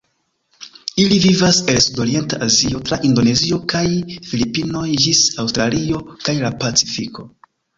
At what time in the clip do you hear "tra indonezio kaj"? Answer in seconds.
2.89-3.83